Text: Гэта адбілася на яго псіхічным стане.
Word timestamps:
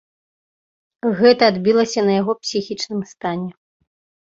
Гэта 1.19 1.43
адбілася 1.53 1.99
на 2.09 2.17
яго 2.21 2.31
псіхічным 2.41 3.01
стане. 3.13 3.49